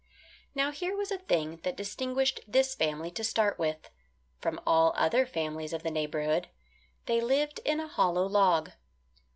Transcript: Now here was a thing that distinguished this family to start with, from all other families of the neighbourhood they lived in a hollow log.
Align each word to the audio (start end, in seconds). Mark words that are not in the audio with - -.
Now 0.55 0.71
here 0.71 0.97
was 0.97 1.11
a 1.11 1.19
thing 1.19 1.57
that 1.57 1.77
distinguished 1.77 2.39
this 2.47 2.73
family 2.73 3.11
to 3.11 3.23
start 3.23 3.59
with, 3.59 3.91
from 4.39 4.59
all 4.65 4.93
other 4.97 5.27
families 5.27 5.73
of 5.73 5.83
the 5.83 5.91
neighbourhood 5.91 6.47
they 7.05 7.21
lived 7.21 7.59
in 7.65 7.79
a 7.79 7.87
hollow 7.87 8.25
log. 8.25 8.71